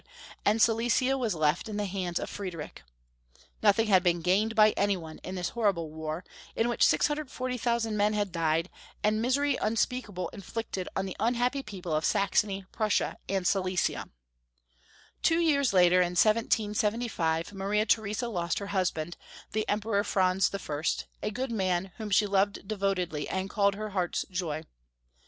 [0.43, 2.81] and Silesia was left in the hands of Friedrich.
[3.61, 6.23] Nothing had been gained by anyone in this horrible war,
[6.55, 8.71] in which 640,000 men had died,
[9.03, 10.01] and misery Franz 1.
[10.01, 14.09] 411 unspeakable inflicted on the unhappy people of Saxony, Prussia, and Silesia.
[15.21, 19.15] Two years later, in 1775, Maria Theresa lost her husband,
[19.51, 20.81] the Emperor Franz I.,
[21.21, 24.63] a good man, whom she loved devotedly, and called her heart's joy.